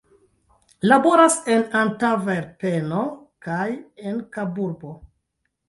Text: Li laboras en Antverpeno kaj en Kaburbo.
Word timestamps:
Li 0.13 0.87
laboras 0.91 1.35
en 1.57 1.65
Antverpeno 1.83 3.03
kaj 3.49 3.69
en 4.09 4.21
Kaburbo. 4.39 4.99